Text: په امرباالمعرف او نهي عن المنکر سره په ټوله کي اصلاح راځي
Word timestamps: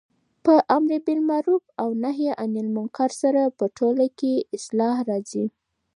په 0.43 0.53
امرباالمعرف 0.77 1.63
او 1.81 1.89
نهي 2.03 2.29
عن 2.41 2.51
المنکر 2.63 3.09
سره 3.21 3.41
په 3.57 3.65
ټوله 3.77 4.05
کي 4.19 4.33
اصلاح 4.57 4.95
راځي 5.09 5.45